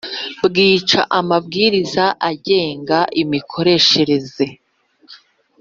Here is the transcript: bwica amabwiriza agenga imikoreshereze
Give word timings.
bwica 0.45 0.99
amabwiriza 1.19 2.05
agenga 2.29 2.99
imikoreshereze 3.21 4.45